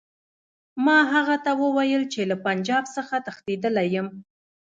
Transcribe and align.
ما 0.85 0.99
هغه 1.13 1.35
ته 1.45 1.51
وویل 1.63 2.03
چې 2.13 2.21
له 2.31 2.35
پنجاب 2.45 2.83
څخه 2.95 3.15
تښتېدلی 3.25 3.87
یم. 3.95 4.07